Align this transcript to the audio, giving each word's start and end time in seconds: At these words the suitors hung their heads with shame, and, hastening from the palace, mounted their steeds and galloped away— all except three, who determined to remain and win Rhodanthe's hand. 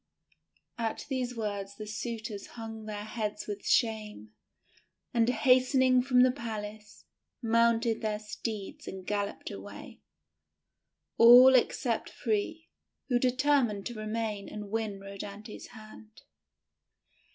At 0.79 1.05
these 1.09 1.37
words 1.37 1.75
the 1.75 1.85
suitors 1.85 2.47
hung 2.57 2.85
their 2.85 3.03
heads 3.03 3.45
with 3.45 3.63
shame, 3.63 4.31
and, 5.13 5.29
hastening 5.29 6.01
from 6.01 6.21
the 6.23 6.31
palace, 6.31 7.05
mounted 7.39 8.01
their 8.01 8.17
steeds 8.17 8.87
and 8.87 9.05
galloped 9.05 9.51
away— 9.51 10.01
all 11.19 11.53
except 11.53 12.09
three, 12.09 12.67
who 13.09 13.19
determined 13.19 13.85
to 13.85 13.93
remain 13.93 14.49
and 14.49 14.71
win 14.71 14.99
Rhodanthe's 14.99 15.67
hand. 15.67 16.23